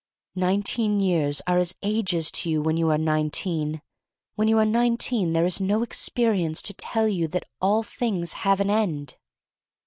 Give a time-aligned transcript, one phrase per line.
[0.33, 3.83] Nineteen years are as ages to you when you are nineteen.
[4.33, 8.59] When you are nineteen there is no experience to tell you that all things have
[8.61, 9.17] an end.